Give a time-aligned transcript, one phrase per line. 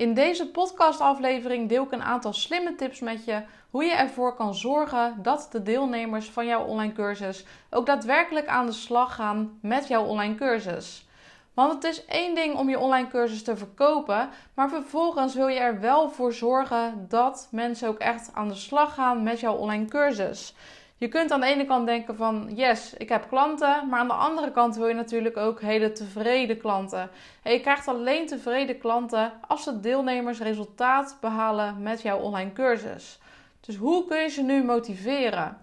[0.00, 4.54] In deze podcastaflevering deel ik een aantal slimme tips met je hoe je ervoor kan
[4.54, 9.88] zorgen dat de deelnemers van jouw online cursus ook daadwerkelijk aan de slag gaan met
[9.88, 11.08] jouw online cursus.
[11.54, 15.58] Want het is één ding om je online cursus te verkopen, maar vervolgens wil je
[15.58, 19.84] er wel voor zorgen dat mensen ook echt aan de slag gaan met jouw online
[19.84, 20.54] cursus.
[21.00, 24.14] Je kunt aan de ene kant denken van yes, ik heb klanten, maar aan de
[24.14, 27.10] andere kant wil je natuurlijk ook hele tevreden klanten.
[27.42, 33.18] En je krijgt alleen tevreden klanten als de deelnemers resultaat behalen met jouw online cursus.
[33.60, 35.58] Dus hoe kun je ze nu motiveren?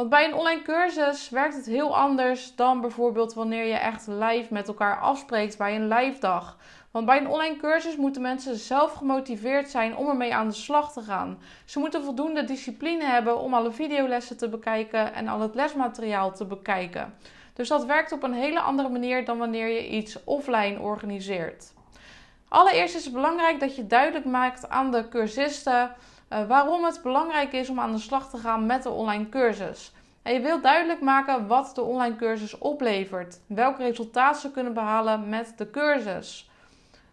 [0.00, 4.52] Want bij een online cursus werkt het heel anders dan bijvoorbeeld wanneer je echt live
[4.52, 6.56] met elkaar afspreekt bij een live dag.
[6.90, 10.92] Want bij een online cursus moeten mensen zelf gemotiveerd zijn om ermee aan de slag
[10.92, 11.38] te gaan.
[11.64, 16.44] Ze moeten voldoende discipline hebben om alle videolessen te bekijken en al het lesmateriaal te
[16.44, 17.14] bekijken.
[17.54, 21.72] Dus dat werkt op een hele andere manier dan wanneer je iets offline organiseert.
[22.48, 25.94] Allereerst is het belangrijk dat je duidelijk maakt aan de cursisten
[26.30, 29.92] uh, waarom het belangrijk is om aan de slag te gaan met de online cursus.
[30.22, 35.28] En je wilt duidelijk maken wat de online cursus oplevert, welk resultaat ze kunnen behalen
[35.28, 36.50] met de cursus.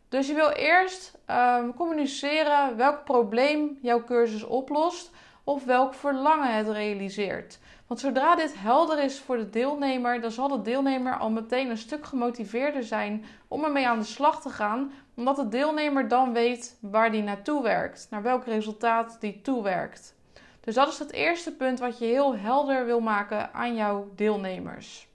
[0.09, 5.11] Dus je wil eerst um, communiceren welk probleem jouw cursus oplost
[5.43, 7.59] of welk verlangen het realiseert.
[7.87, 11.77] Want zodra dit helder is voor de deelnemer, dan zal de deelnemer al meteen een
[11.77, 16.77] stuk gemotiveerder zijn om ermee aan de slag te gaan, omdat de deelnemer dan weet
[16.81, 20.15] waar die naartoe werkt, naar welk resultaat die toewerkt.
[20.59, 25.07] Dus dat is het eerste punt wat je heel helder wil maken aan jouw deelnemers.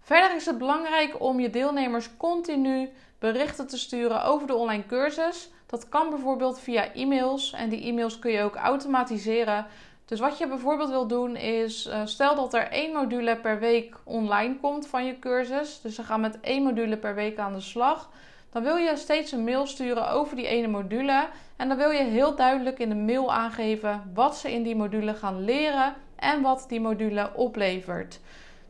[0.00, 5.50] Verder is het belangrijk om je deelnemers continu berichten te sturen over de online cursus.
[5.66, 9.66] Dat kan bijvoorbeeld via e-mails en die e-mails kun je ook automatiseren.
[10.04, 13.96] Dus wat je bijvoorbeeld wil doen is, uh, stel dat er één module per week
[14.04, 15.80] online komt van je cursus.
[15.80, 18.10] Dus ze gaan met één module per week aan de slag.
[18.50, 21.28] Dan wil je steeds een mail sturen over die ene module.
[21.56, 25.14] En dan wil je heel duidelijk in de mail aangeven wat ze in die module
[25.14, 28.20] gaan leren en wat die module oplevert.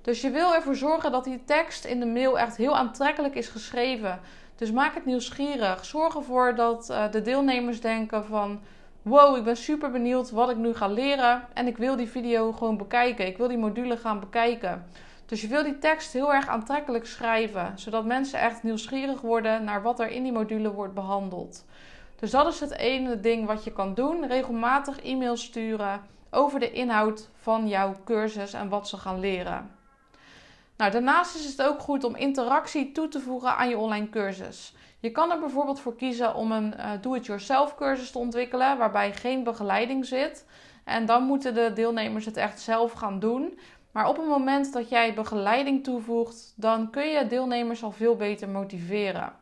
[0.02, 3.48] Dus je wil ervoor zorgen dat die tekst in de mail echt heel aantrekkelijk is
[3.48, 4.20] geschreven.
[4.56, 5.84] Dus maak het nieuwsgierig.
[5.84, 8.60] Zorg ervoor dat uh, de deelnemers denken van...
[9.04, 11.42] Wow, ik ben super benieuwd wat ik nu ga leren.
[11.54, 13.26] En ik wil die video gewoon bekijken.
[13.26, 14.86] Ik wil die module gaan bekijken.
[15.26, 17.72] Dus je wil die tekst heel erg aantrekkelijk schrijven.
[17.78, 21.64] Zodat mensen echt nieuwsgierig worden naar wat er in die module wordt behandeld.
[22.18, 24.26] Dus dat is het ene ding wat je kan doen.
[24.26, 29.70] Regelmatig e-mails sturen over de inhoud van jouw cursus en wat ze gaan leren.
[30.76, 34.74] Nou, daarnaast is het ook goed om interactie toe te voegen aan je online cursus.
[35.04, 39.44] Je kan er bijvoorbeeld voor kiezen om een uh, do-it-yourself cursus te ontwikkelen waarbij geen
[39.44, 40.46] begeleiding zit.
[40.84, 43.58] En dan moeten de deelnemers het echt zelf gaan doen.
[43.92, 48.48] Maar op het moment dat jij begeleiding toevoegt, dan kun je deelnemers al veel beter
[48.48, 49.32] motiveren.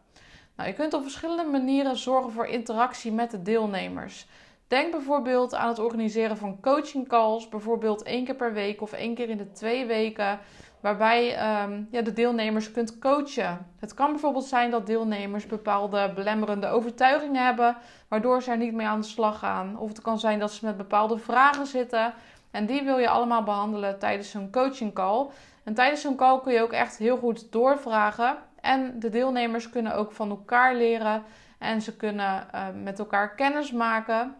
[0.57, 4.27] Nou, je kunt op verschillende manieren zorgen voor interactie met de deelnemers.
[4.69, 9.15] Denk bijvoorbeeld aan het organiseren van coaching calls, bijvoorbeeld één keer per week of één
[9.15, 10.41] keer in de twee weken
[10.83, 11.25] waarbij
[11.63, 13.67] um, ja, de deelnemers kunt coachen.
[13.79, 17.77] Het kan bijvoorbeeld zijn dat deelnemers bepaalde belemmerende overtuigingen hebben,
[18.09, 19.79] waardoor ze er niet mee aan de slag gaan.
[19.79, 22.15] Of het kan zijn dat ze met bepaalde vragen zitten
[22.51, 25.27] en die wil je allemaal behandelen tijdens zo'n coaching call.
[25.65, 28.37] En tijdens zo'n call kun je ook echt heel goed doorvragen.
[28.61, 31.23] En de deelnemers kunnen ook van elkaar leren
[31.59, 34.35] en ze kunnen uh, met elkaar kennis maken.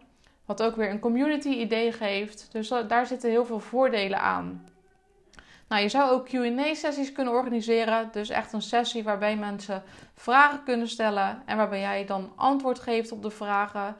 [0.45, 2.49] Wat ook weer een community idee geeft.
[2.51, 4.65] Dus daar zitten heel veel voordelen aan.
[5.67, 8.09] Nou, je zou ook QA-sessies kunnen organiseren.
[8.11, 9.83] Dus echt een sessie waarbij mensen
[10.15, 13.95] vragen kunnen stellen en waarbij jij dan antwoord geeft op de vragen.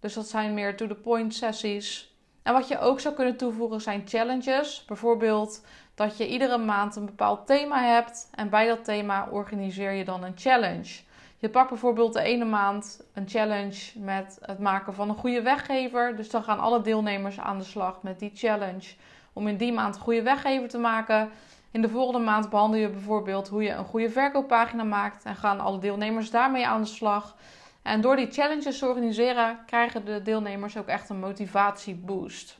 [0.00, 2.14] Dus dat zijn meer to-the-point sessies.
[2.42, 4.84] En wat je ook zou kunnen toevoegen zijn challenges.
[4.86, 10.04] Bijvoorbeeld dat je iedere maand een bepaald thema hebt en bij dat thema organiseer je
[10.04, 11.00] dan een challenge.
[11.38, 16.16] Je pakt bijvoorbeeld de ene maand een challenge met het maken van een goede weggever.
[16.16, 18.94] Dus dan gaan alle deelnemers aan de slag met die challenge
[19.34, 21.30] om in die maand een goede weggever te maken.
[21.70, 25.60] In de volgende maand behandel je bijvoorbeeld hoe je een goede verkooppagina maakt en gaan
[25.60, 27.36] alle deelnemers daarmee aan de slag.
[27.82, 32.58] En door die challenges te organiseren krijgen de deelnemers ook echt een motivatieboost.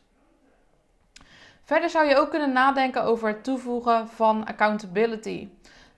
[1.63, 5.49] Verder zou je ook kunnen nadenken over het toevoegen van accountability.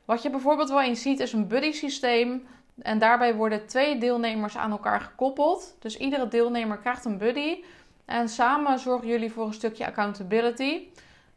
[0.04, 2.46] Wat je bijvoorbeeld wel eens ziet is een buddy systeem.
[2.82, 5.76] En daarbij worden twee deelnemers aan elkaar gekoppeld.
[5.80, 7.64] Dus iedere deelnemer krijgt een buddy.
[8.06, 10.88] En samen zorgen jullie voor een stukje accountability.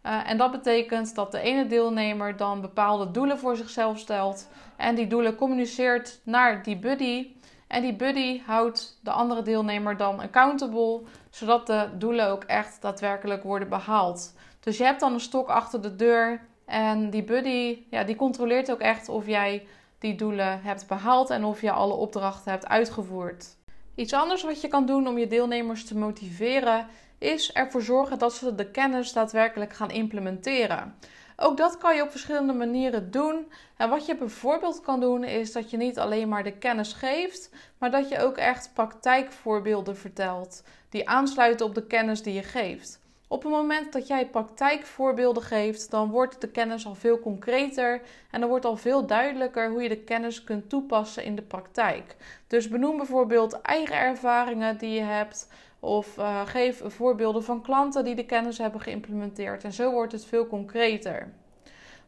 [0.03, 4.47] Uh, en dat betekent dat de ene deelnemer dan bepaalde doelen voor zichzelf stelt.
[4.77, 7.35] En die doelen communiceert naar die buddy.
[7.67, 13.43] En die buddy houdt de andere deelnemer dan accountable, zodat de doelen ook echt daadwerkelijk
[13.43, 14.33] worden behaald.
[14.59, 16.47] Dus je hebt dan een stok achter de deur.
[16.65, 19.67] En die buddy, ja, die controleert ook echt of jij
[19.99, 23.57] die doelen hebt behaald en of je alle opdrachten hebt uitgevoerd.
[23.99, 26.87] Iets anders wat je kan doen om je deelnemers te motiveren
[27.17, 30.95] is ervoor zorgen dat ze de kennis daadwerkelijk gaan implementeren.
[31.35, 33.51] Ook dat kan je op verschillende manieren doen.
[33.77, 37.49] En wat je bijvoorbeeld kan doen, is dat je niet alleen maar de kennis geeft,
[37.77, 42.99] maar dat je ook echt praktijkvoorbeelden vertelt die aansluiten op de kennis die je geeft.
[43.31, 48.39] Op het moment dat jij praktijkvoorbeelden geeft, dan wordt de kennis al veel concreter en
[48.39, 52.15] dan wordt al veel duidelijker hoe je de kennis kunt toepassen in de praktijk.
[52.47, 55.47] Dus benoem bijvoorbeeld eigen ervaringen die je hebt.
[55.79, 59.63] Of uh, geef voorbeelden van klanten die de kennis hebben geïmplementeerd.
[59.63, 61.33] En zo wordt het veel concreter.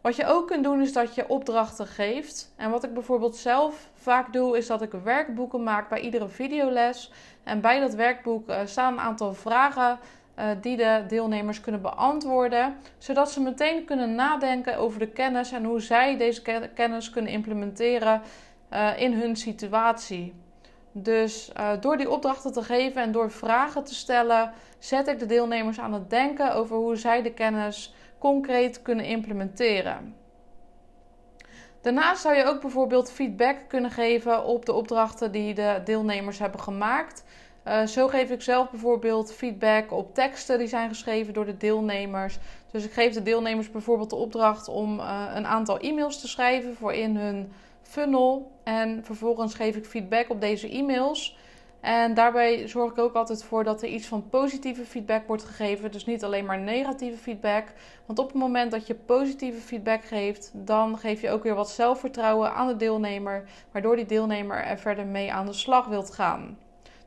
[0.01, 2.53] Wat je ook kunt doen is dat je opdrachten geeft.
[2.55, 7.11] En wat ik bijvoorbeeld zelf vaak doe, is dat ik werkboeken maak bij iedere videoles.
[7.43, 9.99] En bij dat werkboek uh, staan een aantal vragen
[10.61, 15.81] die de deelnemers kunnen beantwoorden, zodat ze meteen kunnen nadenken over de kennis en hoe
[15.81, 18.21] zij deze kennis kunnen implementeren
[18.97, 20.33] in hun situatie.
[20.91, 25.25] Dus uh, door die opdrachten te geven en door vragen te stellen, zet ik de
[25.25, 30.15] deelnemers aan het denken over hoe zij de kennis concreet kunnen implementeren.
[31.81, 36.59] Daarnaast zou je ook bijvoorbeeld feedback kunnen geven op de opdrachten die de deelnemers hebben
[36.59, 37.23] gemaakt.
[37.67, 42.37] Uh, zo geef ik zelf bijvoorbeeld feedback op teksten die zijn geschreven door de deelnemers.
[42.71, 46.75] Dus ik geef de deelnemers bijvoorbeeld de opdracht om uh, een aantal e-mails te schrijven
[46.75, 48.51] voor in hun funnel.
[48.63, 51.37] En vervolgens geef ik feedback op deze e-mails.
[51.79, 55.91] En daarbij zorg ik ook altijd voor dat er iets van positieve feedback wordt gegeven.
[55.91, 57.65] Dus niet alleen maar negatieve feedback.
[58.05, 61.69] Want op het moment dat je positieve feedback geeft, dan geef je ook weer wat
[61.69, 63.43] zelfvertrouwen aan de deelnemer.
[63.71, 66.57] Waardoor die deelnemer er verder mee aan de slag wilt gaan.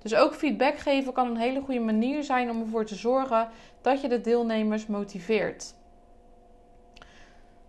[0.05, 3.49] Dus ook feedback geven kan een hele goede manier zijn om ervoor te zorgen
[3.81, 5.75] dat je de deelnemers motiveert.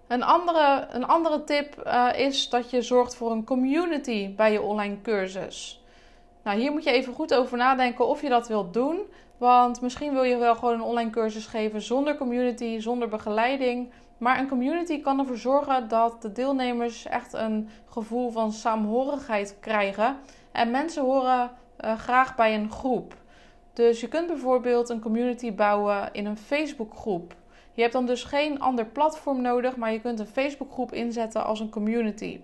[0.07, 4.61] Een andere, een andere tip uh, is dat je zorgt voor een community bij je
[4.61, 5.83] online cursus.
[6.43, 8.99] Nou, hier moet je even goed over nadenken of je dat wilt doen.
[9.37, 13.91] Want misschien wil je wel gewoon een online cursus geven zonder community, zonder begeleiding.
[14.17, 20.17] Maar een community kan ervoor zorgen dat de deelnemers echt een gevoel van saamhorigheid krijgen.
[20.51, 23.15] En mensen horen uh, graag bij een groep.
[23.73, 27.35] Dus je kunt bijvoorbeeld een community bouwen in een Facebookgroep.
[27.73, 31.59] Je hebt dan dus geen ander platform nodig, maar je kunt een Facebookgroep inzetten als
[31.59, 32.39] een community.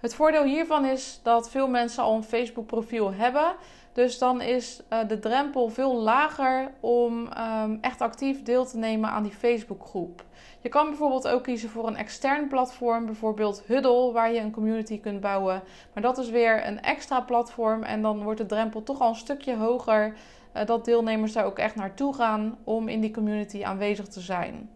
[0.00, 3.54] Het voordeel hiervan is dat veel mensen al een Facebook profiel hebben.
[3.92, 7.28] Dus dan is uh, de drempel veel lager om
[7.62, 10.24] um, echt actief deel te nemen aan die Facebookgroep.
[10.60, 15.00] Je kan bijvoorbeeld ook kiezen voor een extern platform, bijvoorbeeld Huddle, waar je een community
[15.00, 15.62] kunt bouwen.
[15.94, 19.14] Maar dat is weer een extra platform en dan wordt de drempel toch al een
[19.14, 20.14] stukje hoger
[20.56, 24.70] uh, dat deelnemers daar ook echt naartoe gaan om in die community aanwezig te zijn.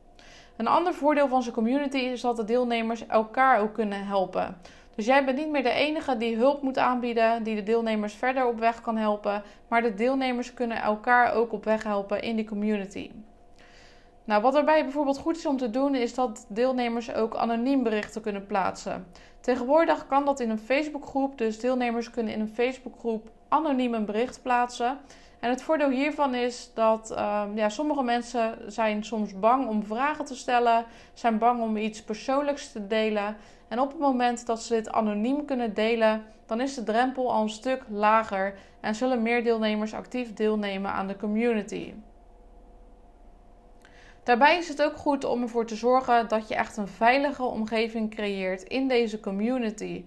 [0.56, 4.56] Een ander voordeel van zo'n community is dat de deelnemers elkaar ook kunnen helpen.
[4.96, 8.46] Dus jij bent niet meer de enige die hulp moet aanbieden, die de deelnemers verder
[8.46, 12.44] op weg kan helpen, maar de deelnemers kunnen elkaar ook op weg helpen in die
[12.44, 13.11] community.
[14.25, 18.23] Nou, wat erbij bijvoorbeeld goed is om te doen, is dat deelnemers ook anoniem berichten
[18.23, 19.06] kunnen plaatsen.
[19.41, 24.43] Tegenwoordig kan dat in een Facebookgroep, dus deelnemers kunnen in een Facebookgroep anoniem een bericht
[24.43, 24.99] plaatsen.
[25.44, 30.25] En het voordeel hiervan is dat um, ja, sommige mensen zijn soms bang om vragen
[30.25, 33.37] te stellen, zijn bang om iets persoonlijks te delen.
[33.69, 37.43] En op het moment dat ze dit anoniem kunnen delen, dan is de drempel al
[37.43, 41.93] een stuk lager en zullen meer deelnemers actief deelnemen aan de community.
[44.22, 48.10] Daarbij is het ook goed om ervoor te zorgen dat je echt een veilige omgeving
[48.10, 50.05] creëert in deze community.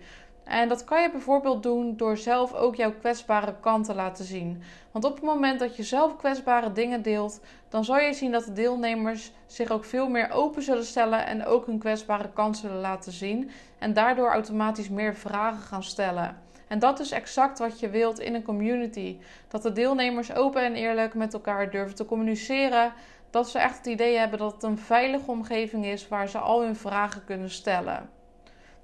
[0.48, 4.62] En dat kan je bijvoorbeeld doen door zelf ook jouw kwetsbare kant te laten zien.
[4.92, 7.39] Want op het moment dat je zelf kwetsbare dingen deelt,
[7.70, 11.46] dan zal je zien dat de deelnemers zich ook veel meer open zullen stellen en
[11.46, 13.50] ook hun kwetsbare kant zullen laten zien.
[13.80, 16.38] En daardoor automatisch meer vragen gaan stellen.
[16.68, 19.18] En dat is exact wat je wilt in een community.
[19.48, 22.94] Dat de deelnemers open en eerlijk met elkaar durven te communiceren.
[23.30, 26.62] Dat ze echt het idee hebben dat het een veilige omgeving is waar ze al
[26.62, 28.10] hun vragen kunnen stellen.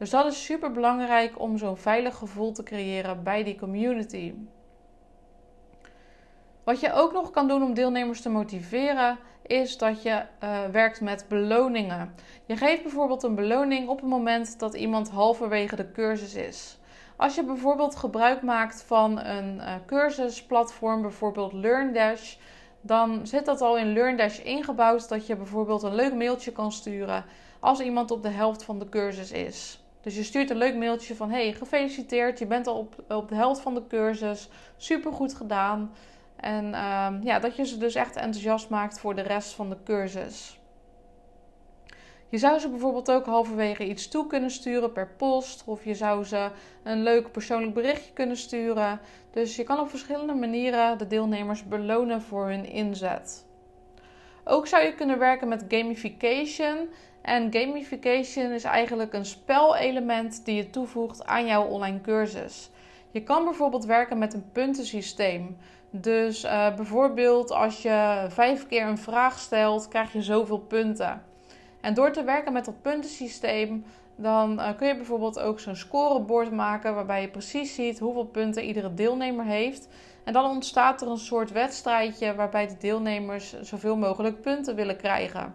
[0.04, 4.34] Dus dat is super belangrijk om zo'n veilig gevoel te creëren bij die community.
[6.64, 10.10] Wat je ook nog kan doen om deelnemers te motiveren, is dat je
[10.44, 12.16] uh, werkt met beloningen.
[12.46, 16.80] Je geeft bijvoorbeeld een beloning op het moment dat iemand halverwege de cursus is.
[17.16, 22.36] Als je bijvoorbeeld gebruik maakt van een uh, cursusplatform, bijvoorbeeld LearnDash,
[22.82, 27.26] dan zit dat al in LearnDash ingebouwd dat je bijvoorbeeld een leuk mailtje kan sturen
[27.60, 29.83] als iemand op de helft van de cursus is.
[30.04, 33.36] Dus je stuurt een leuk mailtje van: Hey, gefeliciteerd, je bent al op, op de
[33.36, 34.50] helft van de cursus.
[34.78, 35.92] Super goed gedaan.
[36.36, 39.78] En uh, ja, dat je ze dus echt enthousiast maakt voor de rest van de
[39.84, 40.60] cursus.
[42.30, 45.64] Je zou ze bijvoorbeeld ook halverwege iets toe kunnen sturen per post.
[45.66, 46.50] Of je zou ze
[46.84, 49.00] een leuk persoonlijk berichtje kunnen sturen.
[49.32, 53.46] Dus je kan op verschillende manieren de deelnemers belonen voor hun inzet.
[54.44, 56.90] Ook zou je kunnen werken met gamification.
[57.22, 62.70] En gamification is eigenlijk een spelelement die je toevoegt aan jouw online cursus.
[63.12, 65.58] Je kan bijvoorbeeld werken met een puntensysteem.
[65.90, 71.24] Dus uh, bijvoorbeeld als je vijf keer een vraag stelt, krijg je zoveel punten.
[71.82, 73.86] En door te werken met dat puntensysteem,
[74.16, 78.64] dan uh, kun je bijvoorbeeld ook zo'n scorebord maken waarbij je precies ziet hoeveel punten
[78.64, 79.88] iedere deelnemer heeft.
[80.24, 85.54] En dan ontstaat er een soort wedstrijdje waarbij de deelnemers zoveel mogelijk punten willen krijgen.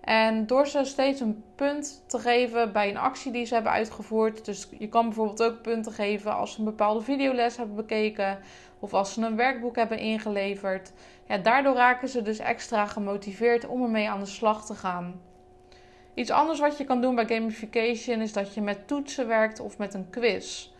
[0.00, 4.44] En door ze steeds een punt te geven bij een actie die ze hebben uitgevoerd.
[4.44, 8.38] Dus je kan bijvoorbeeld ook punten geven als ze een bepaalde videoles hebben bekeken.
[8.78, 10.92] Of als ze een werkboek hebben ingeleverd.
[11.28, 15.20] Ja, daardoor raken ze dus extra gemotiveerd om ermee aan de slag te gaan.
[16.14, 19.78] Iets anders wat je kan doen bij gamification is dat je met toetsen werkt of
[19.78, 20.72] met een quiz.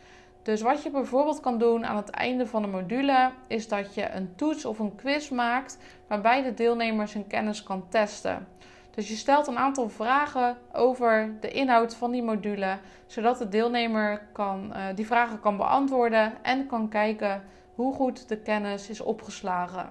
[0.44, 4.10] Dus wat je bijvoorbeeld kan doen aan het einde van de module is dat je
[4.10, 8.46] een toets of een quiz maakt waarbij de deelnemers hun kennis kan testen.
[8.90, 14.26] Dus je stelt een aantal vragen over de inhoud van die module, zodat de deelnemer
[14.32, 17.42] kan, uh, die vragen kan beantwoorden en kan kijken
[17.74, 19.88] hoe goed de kennis is opgeslagen.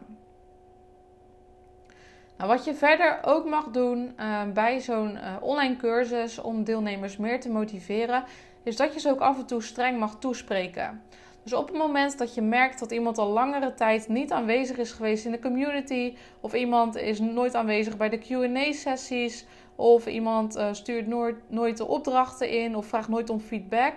[2.37, 7.17] Nou, wat je verder ook mag doen uh, bij zo'n uh, online cursus om deelnemers
[7.17, 8.23] meer te motiveren,
[8.63, 11.01] is dat je ze ook af en toe streng mag toespreken.
[11.43, 14.91] Dus op het moment dat je merkt dat iemand al langere tijd niet aanwezig is
[14.91, 20.67] geweest in de community, of iemand is nooit aanwezig bij de QA-sessies, of iemand uh,
[20.71, 23.93] stuurt nooit, nooit de opdrachten in of vraagt nooit om feedback,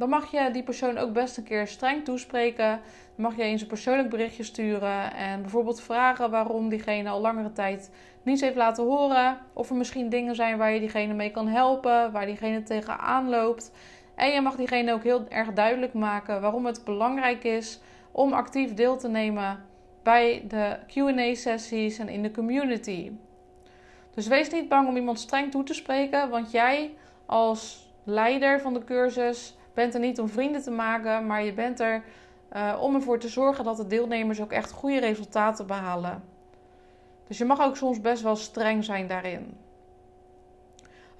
[0.00, 2.80] dan mag je die persoon ook best een keer streng toespreken.
[3.16, 7.52] Dan mag je eens een persoonlijk berichtje sturen en bijvoorbeeld vragen waarom diegene al langere
[7.52, 7.90] tijd
[8.22, 9.38] niets heeft laten horen.
[9.52, 13.72] Of er misschien dingen zijn waar je diegene mee kan helpen, waar diegene tegenaan loopt.
[14.20, 18.74] En je mag diegene ook heel erg duidelijk maken waarom het belangrijk is om actief
[18.74, 19.64] deel te nemen
[20.02, 23.12] bij de QA-sessies en in de community.
[24.14, 26.94] Dus wees niet bang om iemand streng toe te spreken, want jij
[27.26, 31.80] als leider van de cursus bent er niet om vrienden te maken, maar je bent
[31.80, 32.02] er
[32.52, 36.22] uh, om ervoor te zorgen dat de deelnemers ook echt goede resultaten behalen.
[37.26, 39.56] Dus je mag ook soms best wel streng zijn daarin.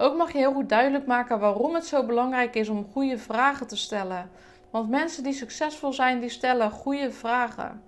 [0.01, 3.67] Ook mag je heel goed duidelijk maken waarom het zo belangrijk is om goede vragen
[3.67, 4.31] te stellen.
[4.71, 7.83] Want mensen die succesvol zijn, die stellen goede vragen.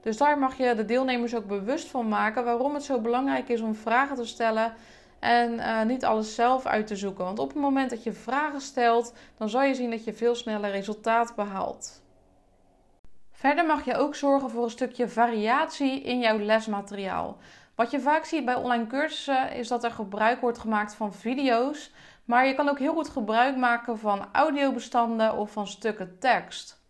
[0.00, 3.60] Dus daar mag je de deelnemers ook bewust van maken waarom het zo belangrijk is
[3.60, 4.72] om vragen te stellen
[5.18, 7.24] en uh, niet alles zelf uit te zoeken.
[7.24, 10.34] Want op het moment dat je vragen stelt, dan zal je zien dat je veel
[10.34, 12.02] sneller resultaat behaalt.
[13.32, 17.36] Verder mag je ook zorgen voor een stukje variatie in jouw lesmateriaal.
[17.78, 21.92] Wat je vaak ziet bij online cursussen is dat er gebruik wordt gemaakt van video's,
[22.24, 26.82] maar je kan ook heel goed gebruik maken van audiobestanden of van stukken tekst.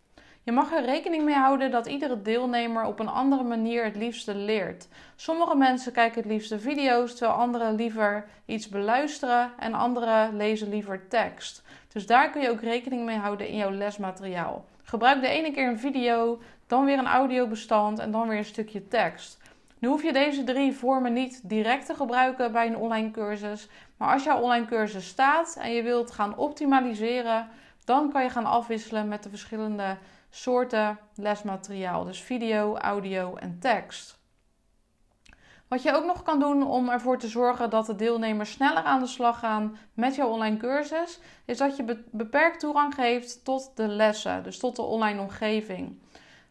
[0.43, 4.35] Je mag er rekening mee houden dat iedere deelnemer op een andere manier het liefste
[4.35, 4.89] leert.
[5.17, 11.09] Sommige mensen kijken het liefste video's, terwijl anderen liever iets beluisteren en anderen lezen liever
[11.09, 11.63] tekst.
[11.93, 14.65] Dus daar kun je ook rekening mee houden in jouw lesmateriaal.
[14.83, 18.89] Gebruik de ene keer een video, dan weer een audiobestand en dan weer een stukje
[18.89, 19.39] tekst.
[19.79, 23.69] Nu hoef je deze drie vormen niet direct te gebruiken bij een online cursus.
[23.97, 27.49] Maar als jouw online cursus staat en je wilt gaan optimaliseren,
[27.85, 29.97] dan kan je gaan afwisselen met de verschillende
[30.31, 32.05] soorten lesmateriaal.
[32.05, 34.19] Dus video, audio en tekst.
[35.69, 39.01] Wat je ook nog kan doen om ervoor te zorgen dat de deelnemers sneller aan
[39.01, 43.89] de slag gaan met jouw online cursus, is dat je beperkt toegang geeft tot de
[43.89, 45.99] lessen, dus tot de online omgeving.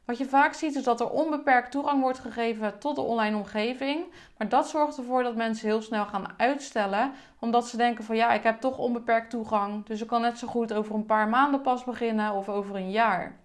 [0.07, 4.05] Wat je vaak ziet is dat er onbeperkt toegang wordt gegeven tot de online omgeving.
[4.37, 7.11] Maar dat zorgt ervoor dat mensen heel snel gaan uitstellen.
[7.39, 9.85] Omdat ze denken van ja, ik heb toch onbeperkt toegang.
[9.85, 12.91] Dus ik kan net zo goed over een paar maanden pas beginnen of over een
[12.91, 13.35] jaar.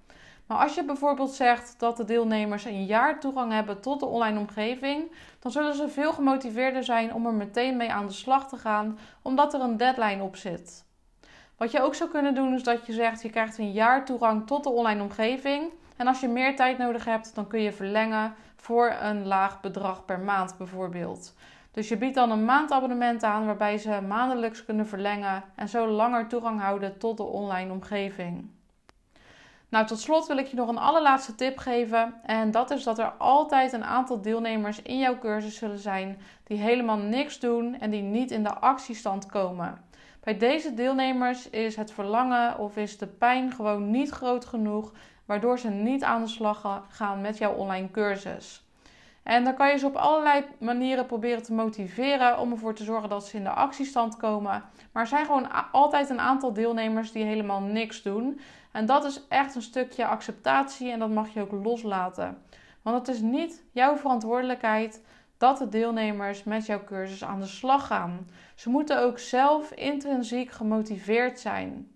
[0.46, 4.38] Maar als je bijvoorbeeld zegt dat de deelnemers een jaar toegang hebben tot de online
[4.38, 8.56] omgeving, dan zullen ze veel gemotiveerder zijn om er meteen mee aan de slag te
[8.56, 10.84] gaan, omdat er een deadline op zit.
[11.56, 14.46] Wat je ook zou kunnen doen is dat je zegt je krijgt een jaar toegang
[14.46, 15.72] tot de online omgeving.
[15.96, 20.04] En als je meer tijd nodig hebt, dan kun je verlengen voor een laag bedrag
[20.04, 21.34] per maand bijvoorbeeld.
[21.70, 26.28] Dus je biedt dan een maandabonnement aan waarbij ze maandelijks kunnen verlengen en zo langer
[26.28, 28.50] toegang houden tot de online omgeving.
[29.72, 32.14] Nou, tot slot wil ik je nog een allerlaatste tip geven.
[32.22, 36.58] En dat is dat er altijd een aantal deelnemers in jouw cursus zullen zijn die
[36.58, 39.84] helemaal niks doen en die niet in de actiestand komen.
[40.20, 44.92] Bij deze deelnemers is het verlangen of is de pijn gewoon niet groot genoeg,
[45.32, 48.64] waardoor ze niet aan de slag gaan met jouw online cursus.
[49.22, 53.08] En dan kan je ze op allerlei manieren proberen te motiveren om ervoor te zorgen
[53.08, 54.64] dat ze in de actiestand komen.
[54.92, 58.40] Maar er zijn gewoon altijd een aantal deelnemers die helemaal niks doen.
[58.72, 62.42] En dat is echt een stukje acceptatie en dat mag je ook loslaten.
[62.82, 65.04] Want het is niet jouw verantwoordelijkheid
[65.38, 68.28] dat de deelnemers met jouw cursus aan de slag gaan.
[68.54, 71.90] Ze moeten ook zelf intrinsiek gemotiveerd zijn.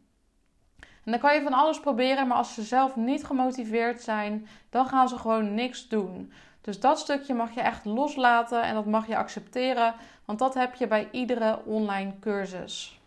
[1.07, 4.87] En dan kan je van alles proberen, maar als ze zelf niet gemotiveerd zijn, dan
[4.87, 6.33] gaan ze gewoon niks doen.
[6.61, 9.95] Dus dat stukje mag je echt loslaten en dat mag je accepteren,
[10.25, 13.01] want dat heb je bij iedere online cursus.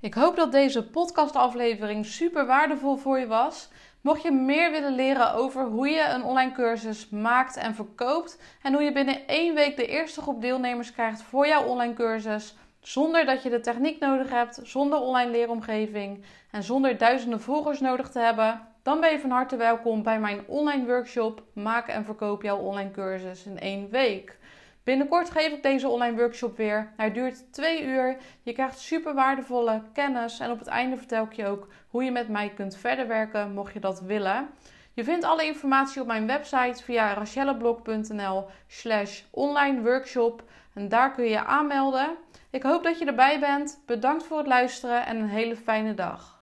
[0.00, 3.68] Ik hoop dat deze podcastaflevering super waardevol voor je was.
[4.00, 8.72] Mocht je meer willen leren over hoe je een online cursus maakt en verkoopt en
[8.72, 12.54] hoe je binnen één week de eerste groep deelnemers krijgt voor jouw online cursus,
[12.86, 18.10] zonder dat je de techniek nodig hebt, zonder online leeromgeving en zonder duizenden volgers nodig
[18.10, 22.42] te hebben, dan ben je van harte welkom bij mijn online workshop Maak en verkoop
[22.42, 24.38] jouw online cursus in één week.
[24.84, 26.92] Binnenkort geef ik deze online workshop weer.
[26.96, 28.16] Hij duurt twee uur.
[28.42, 32.10] Je krijgt super waardevolle kennis en op het einde vertel ik je ook hoe je
[32.10, 34.48] met mij kunt verder werken, mocht je dat willen.
[34.92, 40.42] Je vindt alle informatie op mijn website via rachelleblog.nl slash online workshop
[40.74, 42.16] en daar kun je aanmelden.
[42.56, 43.82] Ik hoop dat je erbij bent.
[43.86, 46.34] Bedankt voor het luisteren en een hele fijne dag.